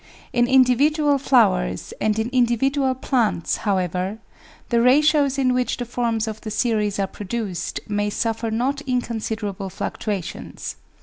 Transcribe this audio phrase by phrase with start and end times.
[0.33, 4.17] In individual flowers and in individual plants, however,
[4.69, 9.01] the ratios in which the forms of the series are produced may suffer not in
[9.01, 10.75] considerable fluctuations.